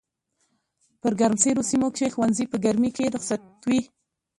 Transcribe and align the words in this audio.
په 1.01 1.09
ګرمسېرو 1.19 1.67
سيمو 1.69 1.87
کښي 1.95 2.07
ښوونځي 2.13 2.45
په 2.51 2.57
ګرمۍ 2.63 2.91
کي 2.97 3.05
رخصت 3.15 3.43
وي 3.69 3.81